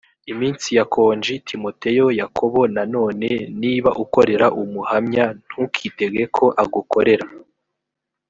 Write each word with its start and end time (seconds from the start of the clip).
iminsi 0.31 0.67
ya 0.77 0.85
konji 0.93 1.33
timoteyo 1.49 2.05
yakobo 2.21 2.59
nanone 2.75 3.29
niba 3.61 3.89
ukorera 4.03 4.47
umuhamya 4.61 5.25
ntukitege 5.45 6.23
ko 6.37 6.45
agukorera 6.63 7.25